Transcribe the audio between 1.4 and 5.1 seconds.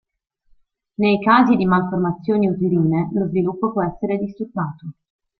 di malformazioni uterine lo sviluppo può essere disturbato.